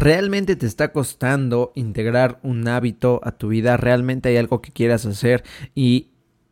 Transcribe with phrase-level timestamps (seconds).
[0.00, 3.76] ¿Realmente te está costando integrar un hábito a tu vida?
[3.76, 6.08] ¿Realmente hay algo que quieras hacer y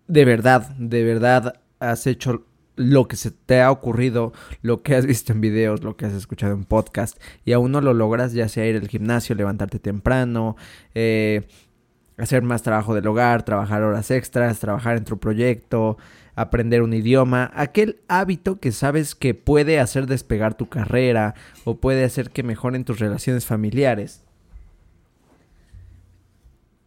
[0.06, 2.44] de verdad, de verdad has hecho
[2.76, 6.12] lo que se te ha ocurrido, lo que has visto en videos, lo que has
[6.12, 10.56] escuchado en podcast y aún no lo logras, ya sea ir al gimnasio, levantarte temprano,
[10.94, 11.48] eh,
[12.18, 15.96] hacer más trabajo del hogar, trabajar horas extras, trabajar en tu proyecto,
[16.38, 21.34] aprender un idioma, aquel hábito que sabes que puede hacer despegar tu carrera
[21.64, 24.22] o puede hacer que mejoren tus relaciones familiares.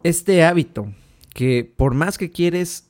[0.02, 0.92] Este hábito
[1.34, 2.88] que por más que quieres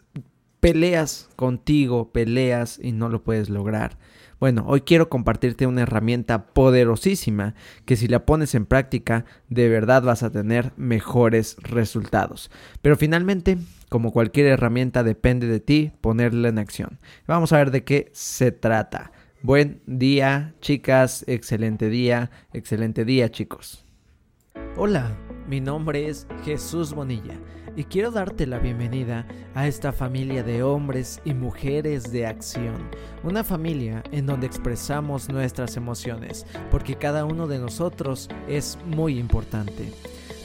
[0.63, 3.99] peleas contigo, peleas y no lo puedes lograr.
[4.39, 10.05] Bueno, hoy quiero compartirte una herramienta poderosísima que si la pones en práctica de verdad
[10.05, 12.49] vas a tener mejores resultados.
[12.81, 13.59] Pero finalmente,
[13.89, 17.01] como cualquier herramienta, depende de ti ponerla en acción.
[17.27, 19.11] Vamos a ver de qué se trata.
[19.43, 23.85] Buen día, chicas, excelente día, excelente día, chicos.
[24.77, 27.35] Hola, mi nombre es Jesús Bonilla
[27.77, 32.89] y quiero darte la bienvenida a esta familia de hombres y mujeres de acción.
[33.23, 39.93] Una familia en donde expresamos nuestras emociones, porque cada uno de nosotros es muy importante.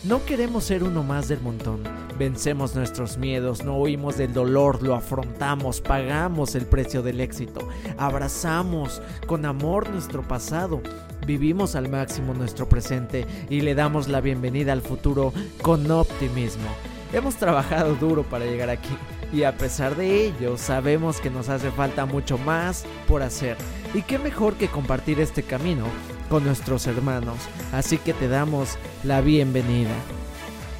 [0.03, 1.83] No queremos ser uno más del montón.
[2.17, 7.67] Vencemos nuestros miedos, no huimos del dolor, lo afrontamos, pagamos el precio del éxito,
[7.97, 10.81] abrazamos con amor nuestro pasado,
[11.25, 16.69] vivimos al máximo nuestro presente y le damos la bienvenida al futuro con optimismo.
[17.13, 18.95] Hemos trabajado duro para llegar aquí
[19.31, 23.57] y a pesar de ello sabemos que nos hace falta mucho más por hacer.
[23.93, 25.85] Y qué mejor que compartir este camino
[26.29, 27.37] con nuestros hermanos,
[27.71, 29.95] así que te damos la bienvenida.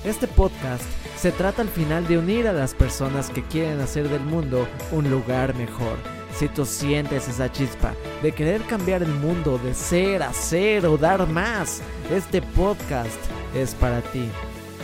[0.04, 0.84] Este podcast
[1.18, 5.10] se trata al final de unir a las personas que quieren hacer del mundo un
[5.10, 5.98] lugar mejor.
[6.38, 11.26] Si tú sientes esa chispa de querer cambiar el mundo, de ser, hacer o dar
[11.28, 11.82] más,
[12.12, 13.18] este podcast
[13.56, 14.30] es para ti.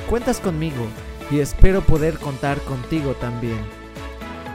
[0.09, 0.88] Cuentas conmigo
[1.31, 3.59] y espero poder contar contigo también.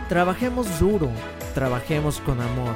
[0.09, 1.11] Trabajemos duro,
[1.55, 2.75] trabajemos con amor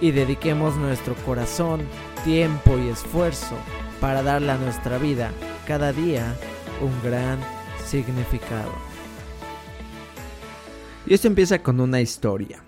[0.00, 1.82] y dediquemos nuestro corazón,
[2.24, 3.56] tiempo y esfuerzo
[4.00, 5.30] para darle a nuestra vida
[5.66, 6.34] cada día
[6.80, 7.38] un gran
[7.86, 8.72] significado.
[11.06, 12.62] Y esto empieza con una historia.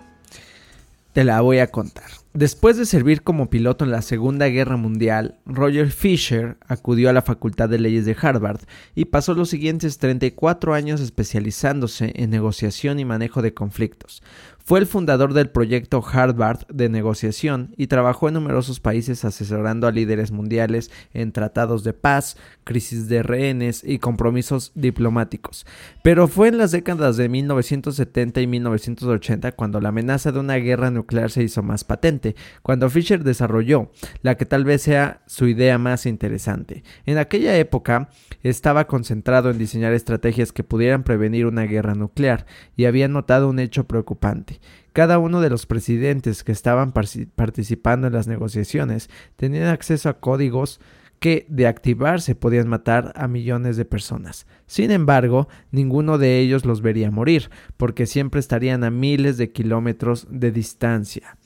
[1.13, 2.11] Te la voy a contar.
[2.37, 7.23] Después de servir como piloto en la Segunda Guerra Mundial, Roger Fisher acudió a la
[7.23, 8.59] Facultad de Leyes de Harvard
[8.93, 14.21] y pasó los siguientes 34 años especializándose en negociación y manejo de conflictos.
[14.67, 19.93] Fue el fundador del proyecto Harvard de negociación y trabajó en numerosos países asesorando a
[19.93, 22.35] líderes mundiales en tratados de paz,
[22.65, 25.65] crisis de rehenes y compromisos diplomáticos.
[26.03, 30.91] Pero fue en las décadas de 1970 y 1980 cuando la amenaza de una guerra
[30.91, 35.77] nuclear se hizo más patente, cuando Fisher desarrolló la que tal vez sea su idea
[35.77, 36.83] más interesante.
[37.05, 38.09] En aquella época
[38.43, 42.45] estaba concentrado en diseñar estrategias que pudieran prevenir una guerra nuclear
[42.75, 44.56] y había notado un hecho preocupante.
[44.93, 50.79] Cada uno de los presidentes que estaban participando en las negociaciones tenían acceso a códigos
[51.19, 54.45] que de activarse podían matar a millones de personas.
[54.65, 60.27] Sin embargo, ninguno de ellos los vería morir, porque siempre estarían a miles de kilómetros
[60.29, 61.37] de distancia.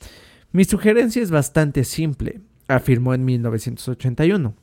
[0.52, 4.54] Mi sugerencia es bastante simple, afirmó en 1981.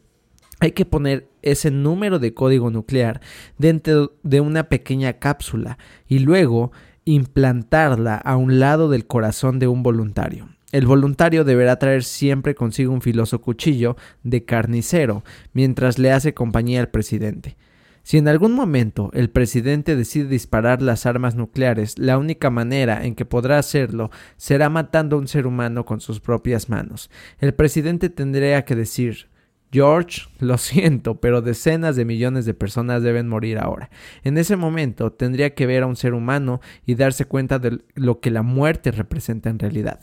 [0.60, 3.22] Hay que poner ese número de código nuclear
[3.58, 5.78] dentro de una pequeña cápsula
[6.08, 6.72] y luego
[7.06, 10.50] implantarla a un lado del corazón de un voluntario.
[10.72, 15.24] El voluntario deberá traer siempre consigo un filoso cuchillo de carnicero
[15.54, 17.58] mientras le hace compañía al presidente.
[18.04, 23.16] Si en algún momento el presidente decide disparar las armas nucleares, la única manera en
[23.16, 27.10] que podrá hacerlo será matando a un ser humano con sus propias manos.
[27.40, 29.28] El presidente tendría que decir
[29.72, 33.90] George, lo siento, pero decenas de millones de personas deben morir ahora.
[34.24, 38.20] En ese momento tendría que ver a un ser humano y darse cuenta de lo
[38.20, 40.00] que la muerte representa en realidad,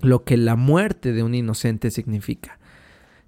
[0.00, 2.59] lo que la muerte de un inocente significa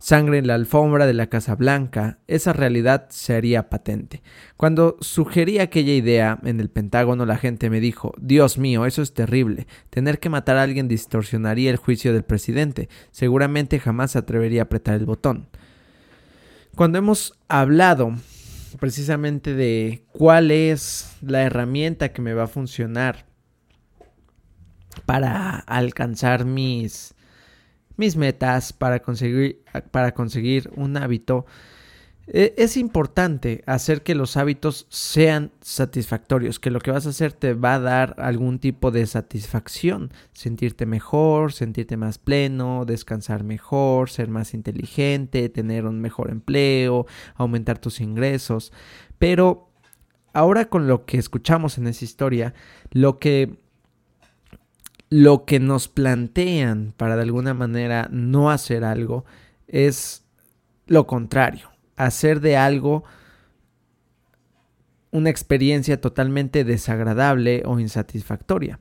[0.03, 4.21] sangre en la alfombra de la Casa Blanca, esa realidad se haría patente.
[4.57, 9.15] Cuando sugerí aquella idea en el Pentágono, la gente me dijo Dios mío, eso es
[9.15, 9.69] terrible.
[9.91, 12.89] Tener que matar a alguien distorsionaría el juicio del presidente.
[13.13, 15.47] Seguramente jamás se atrevería a apretar el botón.
[16.75, 18.13] Cuando hemos hablado
[18.81, 23.27] precisamente de cuál es la herramienta que me va a funcionar
[25.07, 27.15] para alcanzar mis
[27.97, 31.47] mis metas para conseguir, para conseguir un hábito,
[32.27, 37.33] E, es importante hacer que los hábitos sean satisfactorios, que lo que vas a hacer
[37.33, 44.09] te va a dar algún tipo de satisfacción, sentirte mejor, sentirte más pleno, descansar mejor,
[44.09, 48.73] ser más inteligente, tener un mejor empleo, aumentar tus ingresos.
[49.19, 49.69] Pero
[50.33, 52.55] ahora con lo que escuchamos en esa historia,
[52.93, 53.62] lo que
[55.13, 59.27] lo que nos plantean para de alguna manera no hacer algo
[59.69, 60.25] es
[60.87, 63.05] lo contrario hacer de algo
[65.11, 68.81] una experiencia totalmente desagradable o insatisfactoria.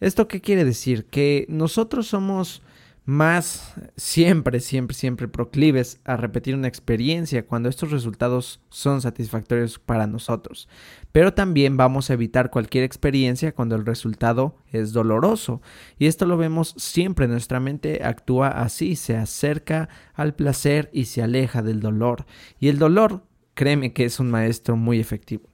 [0.00, 1.06] ¿Esto qué quiere decir?
[1.06, 2.62] Que nosotros somos
[3.06, 10.06] más siempre, siempre, siempre proclives a repetir una experiencia cuando estos resultados son satisfactorios para
[10.06, 10.68] nosotros.
[11.12, 15.60] Pero también vamos a evitar cualquier experiencia cuando el resultado es doloroso.
[15.98, 17.28] Y esto lo vemos siempre.
[17.28, 22.24] Nuestra mente actúa así, se acerca al placer y se aleja del dolor.
[22.58, 25.48] Y el dolor, créeme que es un maestro muy efectivo.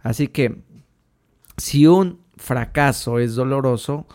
[0.00, 0.62] Así que,
[1.56, 4.06] si un fracaso es doloroso,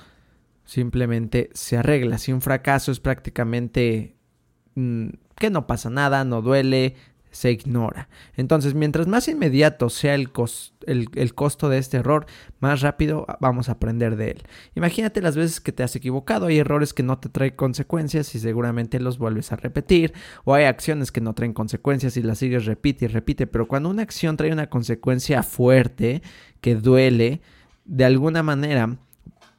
[0.69, 2.19] simplemente se arregla.
[2.19, 4.15] Si un fracaso es prácticamente
[4.75, 6.93] mm, que no pasa nada, no duele,
[7.31, 8.07] se ignora.
[8.37, 10.29] Entonces, mientras más inmediato sea el,
[10.85, 12.27] el, costo de este error,
[12.59, 14.43] más rápido vamos a aprender de él.
[14.75, 18.39] Imagínate las veces que te has equivocado, hay errores que no te traen consecuencias y
[18.39, 20.13] seguramente los vuelves a repetir,
[20.43, 23.89] o hay acciones que no traen consecuencias y las sigues repite y repite, pero cuando
[23.89, 26.21] una acción trae una consecuencia fuerte,
[26.61, 27.41] que duele,
[27.85, 28.99] de alguna manera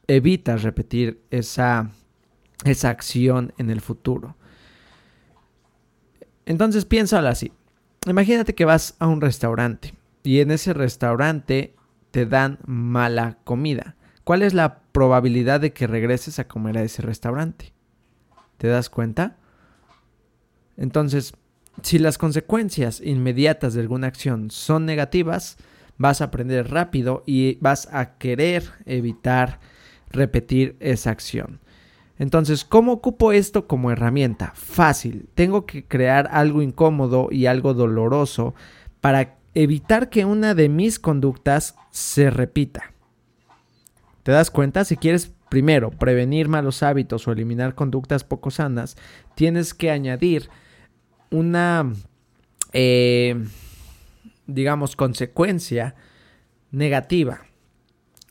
[0.07, 1.91] evitas repetir esa,
[2.63, 4.35] esa acción en el futuro.
[6.45, 7.51] Entonces piénsalo así.
[8.07, 9.93] Imagínate que vas a un restaurante
[10.23, 11.75] y en ese restaurante
[12.11, 13.95] te dan mala comida.
[14.23, 17.73] ¿Cuál es la probabilidad de que regreses a comer a ese restaurante?
[18.57, 19.37] ¿Te das cuenta?
[20.77, 21.33] Entonces,
[21.81, 25.57] si las consecuencias inmediatas de alguna acción son negativas,
[25.97, 29.59] vas a aprender rápido y vas a querer evitar
[30.11, 31.59] repetir esa acción.
[32.21, 34.53] Entonces, ¿cómo ocupo esto como herramienta?
[34.55, 35.27] Fácil.
[35.33, 38.53] Tengo que crear algo incómodo y algo doloroso
[38.99, 42.93] para evitar que una de mis conductas se repita.
[44.23, 44.85] ¿Te das cuenta?
[44.85, 48.97] Si quieres primero prevenir malos hábitos o eliminar conductas poco sanas,
[49.33, 50.49] tienes que añadir
[51.31, 51.91] una,
[52.71, 53.43] eh,
[54.45, 55.95] digamos, consecuencia
[56.69, 57.41] negativa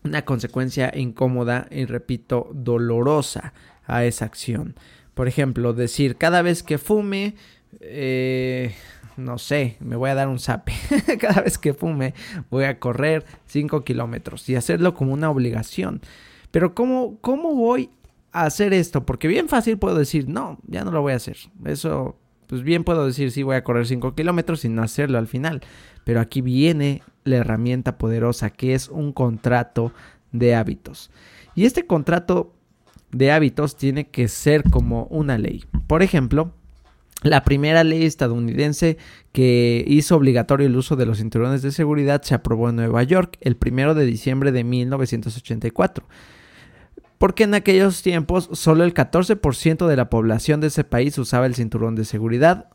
[0.04, 3.52] una consecuencia incómoda y repito, dolorosa
[3.86, 4.74] a esa acción.
[5.14, 7.34] Por ejemplo, decir cada vez que fume,
[7.80, 8.74] eh,
[9.16, 10.72] no sé, me voy a dar un zape.
[11.20, 12.14] cada vez que fume
[12.50, 16.00] voy a correr 5 kilómetros y hacerlo como una obligación.
[16.50, 17.90] Pero ¿cómo, ¿cómo voy
[18.32, 19.04] a hacer esto?
[19.04, 21.36] Porque bien fácil puedo decir, no, ya no lo voy a hacer.
[21.64, 25.60] Eso, pues bien puedo decir, sí, voy a correr 5 kilómetros sin hacerlo al final.
[26.04, 29.92] Pero aquí viene la herramienta poderosa que es un contrato
[30.32, 31.10] de hábitos.
[31.54, 32.52] Y este contrato
[33.12, 35.64] de hábitos tiene que ser como una ley.
[35.86, 36.52] Por ejemplo,
[37.22, 38.96] la primera ley estadounidense
[39.32, 43.36] que hizo obligatorio el uso de los cinturones de seguridad se aprobó en Nueva York
[43.40, 46.06] el primero de diciembre de 1984.
[47.18, 51.54] Porque en aquellos tiempos solo el 14% de la población de ese país usaba el
[51.54, 52.70] cinturón de seguridad,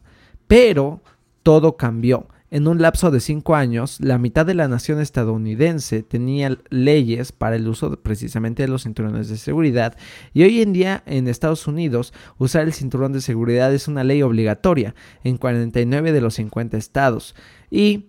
[0.46, 1.02] pero
[1.42, 2.28] todo cambió.
[2.52, 7.56] En un lapso de cinco años, la mitad de la nación estadounidense tenía leyes para
[7.56, 9.98] el uso precisamente de los cinturones de seguridad
[10.32, 14.22] y hoy en día en Estados Unidos usar el cinturón de seguridad es una ley
[14.22, 14.94] obligatoria
[15.24, 17.36] en 49 de los 50 estados
[17.72, 18.06] y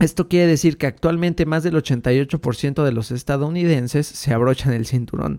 [0.00, 5.38] esto quiere decir que actualmente más del 88% de los estadounidenses se abrochan el cinturón.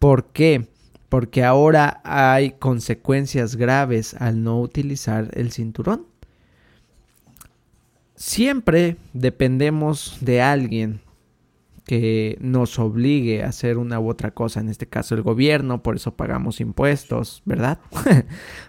[0.00, 0.68] ¿Por qué?
[1.08, 6.06] Porque ahora hay consecuencias graves al no utilizar el cinturón
[8.14, 11.00] siempre dependemos de alguien
[11.84, 15.96] que nos obligue a hacer una u otra cosa, en este caso el gobierno, por
[15.96, 17.78] eso pagamos impuestos, ¿verdad?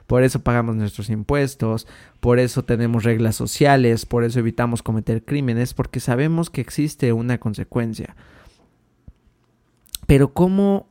[0.07, 1.87] por eso pagamos nuestros impuestos,
[2.19, 7.37] por eso tenemos reglas sociales, por eso evitamos cometer crímenes, porque sabemos que existe una
[7.39, 8.17] consecuencia.
[10.07, 10.89] Pero ¿cómo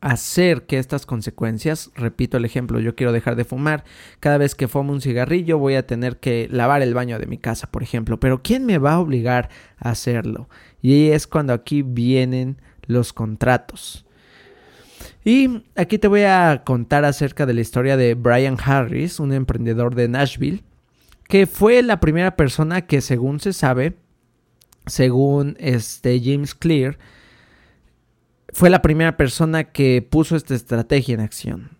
[0.00, 3.84] hacer que estas consecuencias, repito el ejemplo, yo quiero dejar de fumar,
[4.18, 7.38] cada vez que fumo un cigarrillo voy a tener que lavar el baño de mi
[7.38, 10.48] casa, por ejemplo, pero ¿quién me va a obligar a hacerlo?
[10.80, 14.06] Y es cuando aquí vienen los contratos.
[15.24, 19.94] Y aquí te voy a contar acerca de la historia de Brian Harris, un emprendedor
[19.94, 20.62] de Nashville,
[21.28, 23.94] que fue la primera persona que según se sabe,
[24.86, 26.98] según este James Clear,
[28.52, 31.70] fue la primera persona que puso esta estrategia en acción.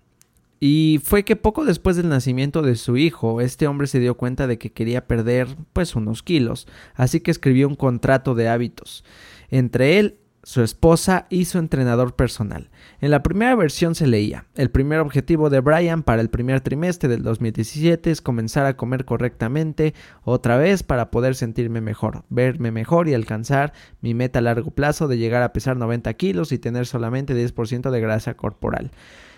[0.63, 4.47] Y fue que poco después del nacimiento de su hijo, este hombre se dio cuenta
[4.47, 9.05] de que quería perder pues unos kilos, así que escribió un contrato de hábitos
[9.51, 10.17] entre él
[10.51, 12.71] su esposa y su entrenador personal.
[13.01, 17.09] En la primera versión se leía, el primer objetivo de Brian para el primer trimestre
[17.09, 23.09] del 2017 es comenzar a comer correctamente otra vez para poder sentirme mejor, verme mejor
[23.09, 26.85] y alcanzar mi meta a largo plazo de llegar a pesar 90 kilos y tener
[26.85, 28.91] solamente 10% de grasa corporal.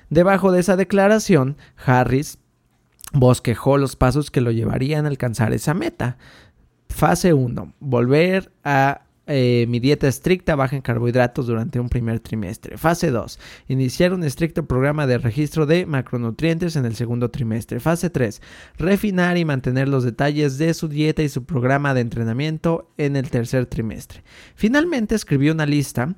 [0.08, 2.38] Debajo de esa declaración, Harris
[3.12, 6.16] bosquejó los pasos que lo llevarían a alcanzar esa meta.
[6.88, 7.74] Fase 1.
[7.80, 12.76] Volver a eh, mi dieta estricta baja en carbohidratos durante un primer trimestre.
[12.76, 13.38] Fase 2.
[13.68, 17.78] Iniciar un estricto programa de registro de macronutrientes en el segundo trimestre.
[17.78, 18.42] Fase 3.
[18.78, 23.30] Refinar y mantener los detalles de su dieta y su programa de entrenamiento en el
[23.30, 24.24] tercer trimestre.
[24.54, 26.14] Finalmente escribió una lista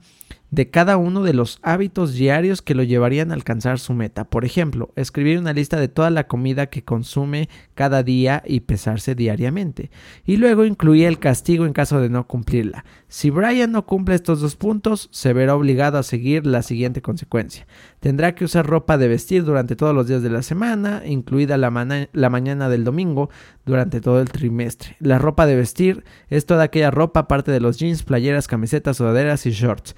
[0.54, 4.24] de cada uno de los hábitos diarios que lo llevarían a alcanzar su meta.
[4.24, 9.16] Por ejemplo, escribir una lista de toda la comida que consume cada día y pesarse
[9.16, 9.90] diariamente.
[10.24, 12.84] Y luego incluía el castigo en caso de no cumplirla.
[13.08, 17.66] Si Brian no cumple estos dos puntos, se verá obligado a seguir la siguiente consecuencia.
[17.98, 22.08] Tendrá que usar ropa de vestir durante todos los días de la semana, incluida la,
[22.12, 23.30] la mañana del domingo,
[23.66, 24.96] durante todo el trimestre.
[25.00, 29.46] La ropa de vestir es toda aquella ropa aparte de los jeans, playeras, camisetas, sudaderas
[29.46, 29.96] y shorts.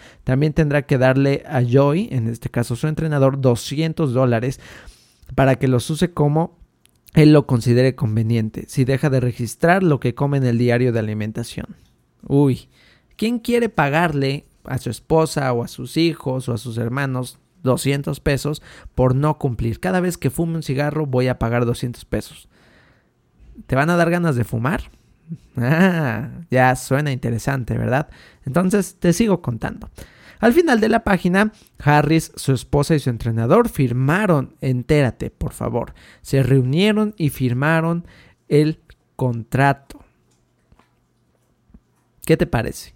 [0.52, 4.60] Tendrá que darle a Joy, en este caso su entrenador, 200 dólares
[5.34, 6.58] para que los use como
[7.14, 10.98] él lo considere conveniente, si deja de registrar lo que come en el diario de
[10.98, 11.76] alimentación.
[12.22, 12.68] Uy,
[13.16, 18.20] ¿quién quiere pagarle a su esposa o a sus hijos o a sus hermanos 200
[18.20, 18.62] pesos
[18.94, 19.80] por no cumplir?
[19.80, 22.48] Cada vez que fume un cigarro voy a pagar 200 pesos.
[23.66, 24.82] ¿Te van a dar ganas de fumar?
[25.56, 28.08] Ah, ya suena interesante, ¿verdad?
[28.44, 29.88] Entonces te sigo contando.
[30.38, 35.94] Al final de la página, Harris, su esposa y su entrenador firmaron, entérate, por favor,
[36.22, 38.06] se reunieron y firmaron
[38.48, 38.80] el
[39.16, 40.00] contrato.
[42.24, 42.94] ¿Qué te parece?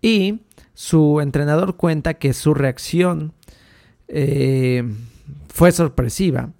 [0.00, 0.40] Y
[0.74, 3.32] su entrenador cuenta que su reacción
[4.08, 4.84] eh,
[5.48, 6.50] fue sorpresiva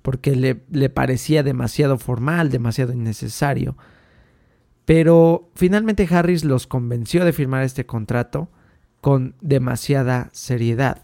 [0.00, 3.76] porque le, le parecía demasiado formal, demasiado innecesario.
[4.84, 8.50] Pero finalmente Harris los convenció de firmar este contrato
[9.00, 11.02] con demasiada seriedad.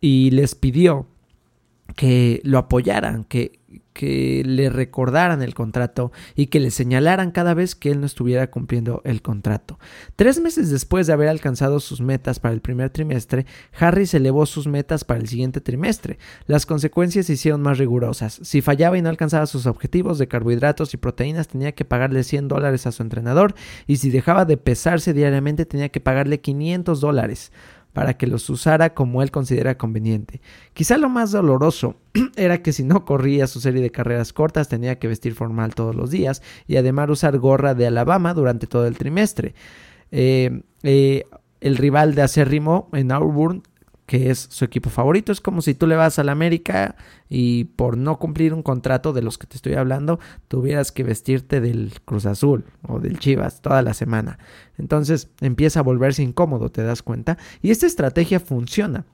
[0.00, 1.06] Y les pidió
[1.94, 3.60] que lo apoyaran, que,
[3.96, 8.50] que le recordaran el contrato y que le señalaran cada vez que él no estuviera
[8.50, 9.78] cumpliendo el contrato.
[10.16, 13.46] Tres meses después de haber alcanzado sus metas para el primer trimestre,
[13.78, 16.18] Harris elevó sus metas para el siguiente trimestre.
[16.46, 18.38] Las consecuencias se hicieron más rigurosas.
[18.42, 22.48] Si fallaba y no alcanzaba sus objetivos de carbohidratos y proteínas, tenía que pagarle 100
[22.48, 23.54] dólares a su entrenador
[23.86, 27.52] y si dejaba de pesarse diariamente, tenía que pagarle 500 dólares
[27.96, 30.42] para que los usara como él considera conveniente.
[30.74, 31.96] Quizá lo más doloroso
[32.36, 35.96] era que si no corría su serie de carreras cortas tenía que vestir formal todos
[35.96, 39.54] los días y además usar gorra de Alabama durante todo el trimestre.
[40.10, 41.24] Eh, eh,
[41.62, 43.62] el rival de acérrimo en Auburn
[44.06, 45.32] que es su equipo favorito.
[45.32, 46.96] Es como si tú le vas a la América
[47.28, 51.60] y por no cumplir un contrato de los que te estoy hablando, tuvieras que vestirte
[51.60, 54.38] del Cruz Azul o del Chivas toda la semana.
[54.78, 57.36] Entonces empieza a volverse incómodo, ¿te das cuenta?
[57.62, 59.04] Y esta estrategia funciona.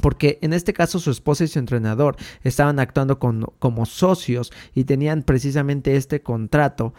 [0.00, 2.14] Porque en este caso su esposa y su entrenador
[2.44, 6.94] estaban actuando como socios y tenían precisamente este contrato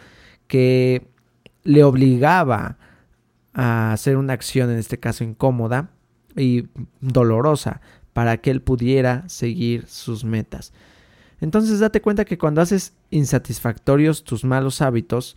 [0.46, 1.08] que
[1.62, 2.76] le obligaba
[3.54, 5.92] a hacer una acción, en este caso incómoda,
[6.40, 6.68] y
[7.00, 7.80] dolorosa
[8.12, 10.72] para que él pudiera seguir sus metas.
[11.40, 15.36] Entonces date cuenta que cuando haces insatisfactorios tus malos hábitos,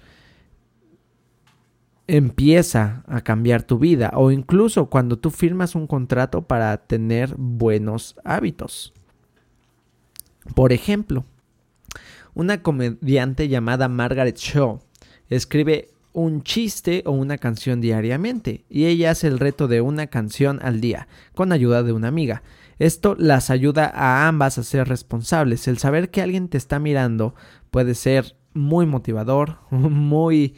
[2.07, 8.15] empieza a cambiar tu vida o incluso cuando tú firmas un contrato para tener buenos
[8.25, 8.93] hábitos.
[10.55, 11.23] Por ejemplo,
[12.33, 14.79] una comediante llamada Margaret Shaw
[15.29, 20.59] escribe un chiste o una canción diariamente y ella hace el reto de una canción
[20.61, 22.43] al día con ayuda de una amiga.
[22.79, 25.67] Esto las ayuda a ambas a ser responsables.
[25.67, 27.35] El saber que alguien te está mirando
[27.71, 30.55] puede ser muy motivador, muy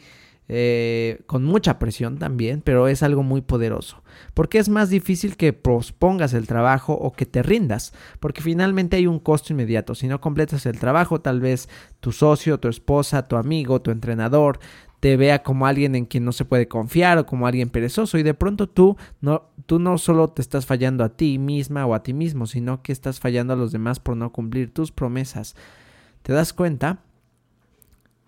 [0.48, 4.02] eh, con mucha presión también, pero es algo muy poderoso.
[4.32, 9.08] Porque es más difícil que pospongas el trabajo o que te rindas, porque finalmente hay
[9.08, 9.94] un costo inmediato.
[9.94, 11.68] Si no completas el trabajo, tal vez
[12.00, 14.60] tu socio, tu esposa, tu amigo, tu entrenador
[15.00, 18.22] te vea como alguien en quien no se puede confiar o como alguien perezoso y
[18.22, 22.02] de pronto tú no, tú no solo te estás fallando a ti misma o a
[22.02, 25.54] ti mismo, sino que estás fallando a los demás por no cumplir tus promesas.
[26.22, 27.00] ¿Te das cuenta?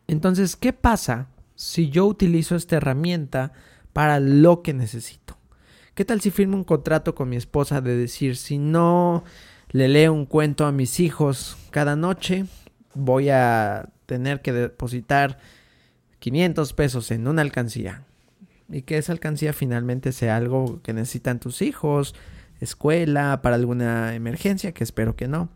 [0.07, 3.53] Entonces, ¿qué pasa si yo utilizo esta herramienta
[3.93, 5.37] para lo que necesito?
[5.95, 9.25] ¿Qué tal si firmo un contrato con mi esposa de decir, si no
[9.71, 12.47] le leo un cuento a mis hijos cada noche,
[12.95, 15.39] voy a tener que depositar
[16.19, 18.05] 500 pesos en una alcancía?
[18.71, 22.15] Y que esa alcancía finalmente sea algo que necesitan tus hijos,
[22.61, 25.49] escuela, para alguna emergencia, que espero que no.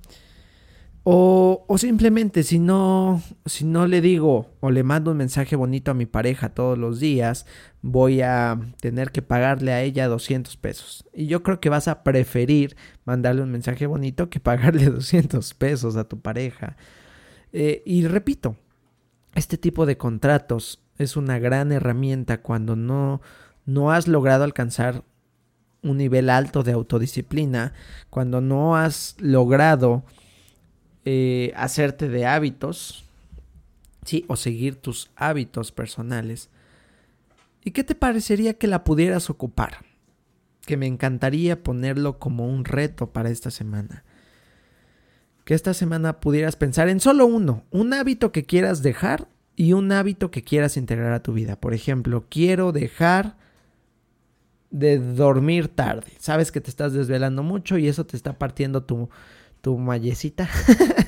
[1.05, 5.91] O, o, simplemente si no, si no le digo o le mando un mensaje bonito
[5.91, 7.45] a mi pareja todos los días,
[7.81, 11.05] voy a tener que pagarle a ella 200 pesos.
[11.13, 15.97] Y yo creo que vas a preferir mandarle un mensaje bonito que pagarle 200 pesos
[15.97, 16.77] a tu pareja.
[17.53, 18.57] Eh, y repito,
[19.35, 23.21] este tipo de contratos es una gran herramienta cuando no,
[23.65, 25.05] no has logrado alcanzar
[25.83, 27.73] un nivel alto de autodisciplina,
[28.09, 30.05] cuando no has logrado
[31.05, 33.05] eh, hacerte de hábitos,
[34.05, 34.25] ¿sí?
[34.29, 36.51] O seguir tus hábitos personales.
[37.65, 39.85] ¿Y qué te parecería que la pudieras ocupar?
[40.65, 44.05] Que me encantaría ponerlo como un reto para esta semana.
[45.45, 49.93] Que esta semana pudieras pensar en solo uno, un hábito que quieras dejar y un
[49.93, 51.57] hábito que quieras integrar a tu vida.
[51.57, 53.37] Por ejemplo, quiero dejar
[54.71, 56.13] de dormir tarde.
[56.19, 59.11] Sabes que te estás desvelando mucho y eso te está partiendo tu,
[59.61, 60.49] tu mallecita.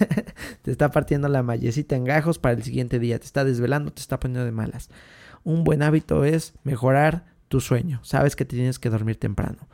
[0.63, 3.19] te está partiendo la mallecita en gajos para el siguiente día.
[3.19, 4.91] Te está desvelando, te está poniendo de malas.
[5.43, 8.01] Un buen hábito es mejorar tu sueño.
[8.03, 9.69] Sabes que tienes que dormir temprano.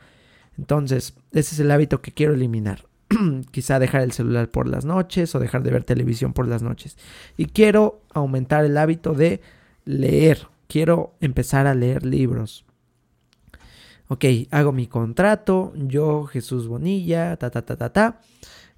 [0.57, 2.85] Entonces, ese es el hábito que quiero eliminar.
[3.51, 6.97] Quizá dejar el celular por las noches o dejar de ver televisión por las noches.
[7.37, 9.41] Y quiero aumentar el hábito de
[9.85, 10.47] leer.
[10.67, 12.65] Quiero empezar a leer libros.
[14.07, 15.73] Ok, hago mi contrato.
[15.75, 18.19] Yo, Jesús Bonilla, ta, ta, ta, ta, ta.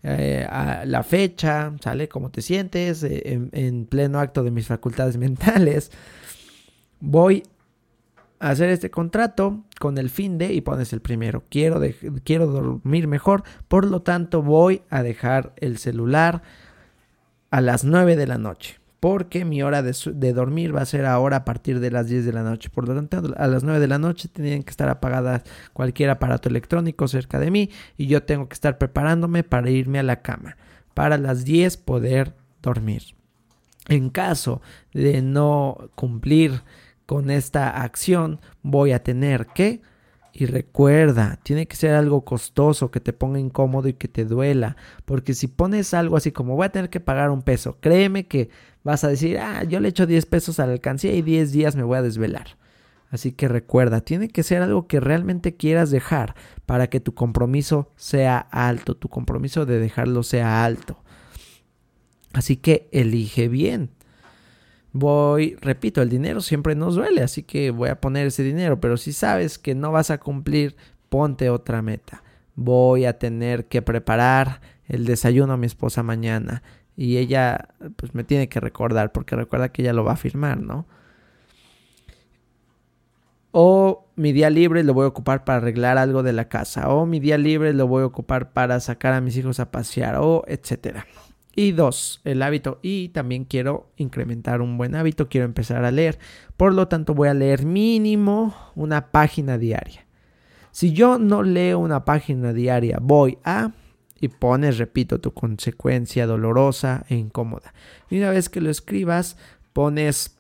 [0.04, 0.46] Eh,
[0.86, 2.10] la fecha, ¿sale?
[2.10, 3.04] ¿Cómo te sientes?
[3.04, 5.92] Eh, en, pleno acto de mis facultades mentales.
[7.00, 7.44] Voy
[8.50, 11.82] hacer este contrato con el fin de, y pones el primero, quiero,
[12.24, 16.44] quiero dormir mejor, por lo tanto voy a dejar el celular
[17.52, 21.36] a las 9 de la noche porque mi hora de, dormir va a ser ahora
[21.36, 22.70] a partir de las 10 de la noche.
[22.70, 26.48] Por lo tanto, a las 9 de la noche tienen que estar apagadas cualquier aparato
[26.48, 30.56] electrónico cerca de mí y yo tengo que estar preparándome para irme a la cama.
[30.94, 33.04] Para las 10 poder dormir.
[33.90, 34.62] En caso
[34.94, 36.62] de no cumplir
[37.14, 39.84] con esta acción, voy a tener que
[40.34, 44.78] y recuerda, tiene que ser algo costoso, que te ponga incómodo y que te duela.
[45.06, 48.50] Porque si pones algo así como voy a tener que pagar un peso, créeme que
[48.84, 51.76] vas a decir, ah, yo le echo 10 pesos a la alcancía y 10 días
[51.76, 52.58] me voy a desvelar.
[53.12, 56.34] Así que recuerda, tiene que ser algo que realmente quieras dejar
[56.66, 60.98] para que tu compromiso sea alto, tu compromiso de dejarlo sea alto.
[62.34, 63.92] Así que elige bien
[64.94, 68.96] voy, repito, el dinero siempre nos duele, así que voy a poner ese dinero, pero
[68.96, 70.76] si sabes que no vas a cumplir,
[71.10, 72.24] ponte otra meta.
[72.56, 76.64] Voy a tener que preparar el desayuno a mi esposa mañana
[76.96, 80.60] y ella pues me tiene que recordar porque recuerda que ella lo va a firmar,
[80.60, 80.86] ¿no?
[83.52, 86.90] O mi día libre lo voy a ocupar para arreglar algo de la casa.
[86.90, 90.16] O mi día libre lo voy a ocupar para sacar a mis hijos a pasear.
[90.20, 91.06] O etcétera.
[91.56, 92.80] Y dos, el hábito.
[92.82, 96.18] Y también quiero incrementar un buen hábito, quiero empezar a leer.
[96.58, 100.06] Por lo tanto, voy a leer mínimo una página diaria.
[100.72, 103.72] Si yo no leo una página diaria, voy a...
[104.20, 107.74] Y pones, repito, tu consecuencia dolorosa e incómoda.
[108.10, 109.36] Y una vez que lo escribas,
[109.74, 110.38] pones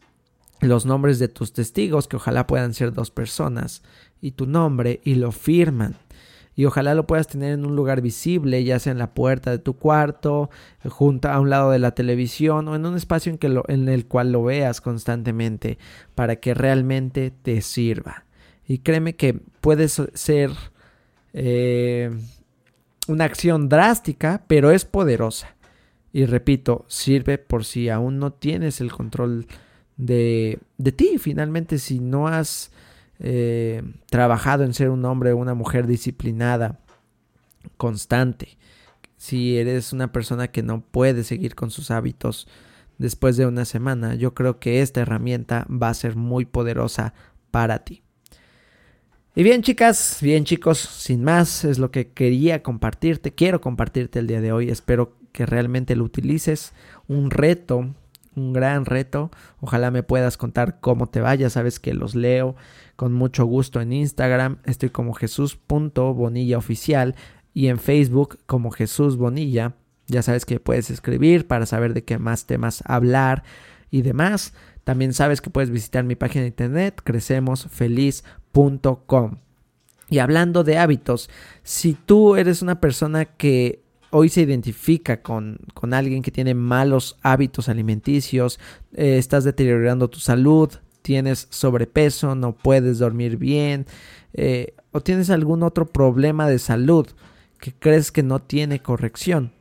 [0.61, 3.83] los nombres de tus testigos, que ojalá puedan ser dos personas,
[4.21, 5.97] y tu nombre, y lo firman
[6.55, 9.57] y ojalá lo puedas tener en un lugar visible, ya sea en la puerta de
[9.57, 10.49] tu cuarto,
[10.87, 14.05] junto a un lado de la televisión o en un espacio en, que en el
[14.05, 15.77] cual lo veas constantemente
[16.15, 18.25] para que realmente te sirva.
[18.67, 20.51] Y créeme que puede ser
[21.33, 22.11] eh,
[23.07, 25.55] una acción drástica, pero es poderosa.
[26.13, 29.47] Y repito, sirve por si aún no tienes el control
[29.97, 31.17] de, de ti.
[31.17, 32.71] Finalmente, si no has
[33.19, 36.79] eh, trabajado en ser un hombre o una mujer disciplinada,
[37.77, 38.57] constante.
[39.17, 42.47] Si eres una persona que no puede seguir con sus hábitos
[42.97, 47.13] después de una semana, yo creo que esta herramienta va a ser muy poderosa
[47.51, 48.03] para ti.
[49.35, 54.27] Y bien chicas, bien chicos, sin más, es lo que quería compartirte, quiero compartirte el
[54.27, 56.73] día de hoy, espero que realmente lo utilices,
[57.07, 57.95] un reto
[58.35, 59.31] un gran reto.
[59.59, 61.49] Ojalá me puedas contar cómo te vaya.
[61.49, 62.55] Sabes que los leo
[62.95, 64.57] con mucho gusto en Instagram.
[64.65, 67.15] Estoy como Jesús.bonilla oficial
[67.53, 69.73] y en Facebook como Jesús Bonilla.
[70.07, 73.43] Ya sabes que puedes escribir para saber de qué más temas hablar
[73.89, 74.53] y demás.
[74.83, 79.37] También sabes que puedes visitar mi página de internet crecemosfeliz.com.
[80.09, 81.29] Y hablando de hábitos,
[81.63, 83.82] si tú eres una persona que
[84.13, 85.57] hoy se identifica con,
[85.91, 88.59] alguien que tiene malos hábitos alimenticios,
[88.93, 90.69] eh, estás deteriorando tu salud,
[91.01, 93.87] tienes sobrepeso, no puedes dormir bien
[94.33, 97.07] eh, o tienes algún otro problema de salud
[97.59, 99.51] que crees que no tiene corrección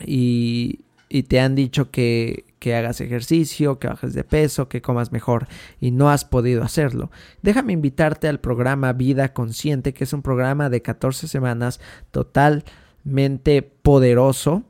[0.00, 5.10] y, y te han dicho que, que hagas ejercicio, que bajes de peso, que comas
[5.10, 5.48] mejor
[5.80, 7.10] y no has podido hacerlo.
[7.42, 11.80] Déjame invitarte al programa Vida Consciente, que es un programa de 14 semanas
[13.06, 14.64] totalmente poderoso.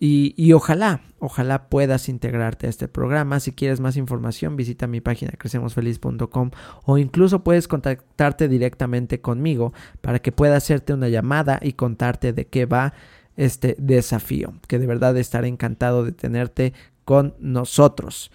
[0.00, 3.40] Y, y, ojalá, ojalá puedas integrarte a este programa.
[3.40, 6.50] Si quieres más información, visita mi página crecemosfeliz.com
[6.84, 12.46] o incluso puedes contactarte directamente conmigo para que pueda hacerte una llamada y contarte de
[12.46, 12.92] qué va
[13.36, 18.30] este desafío, que de verdad estaré encantado de tenerte con nosotros.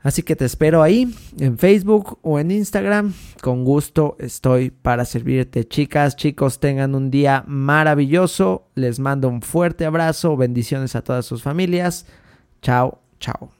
[0.00, 3.12] Así que te espero ahí en Facebook o en Instagram.
[3.42, 5.66] Con gusto estoy para servirte.
[5.66, 8.68] Chicas, chicos, tengan un día maravilloso.
[8.74, 10.36] Les mando un fuerte abrazo.
[10.36, 12.06] Bendiciones a todas sus familias.
[12.62, 13.57] Chao, chao.